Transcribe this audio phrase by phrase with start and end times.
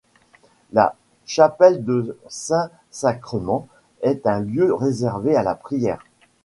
[0.73, 0.95] La
[1.27, 3.67] chapelle du Saint Sacrement
[4.01, 6.03] est un lieu réservé à la prière.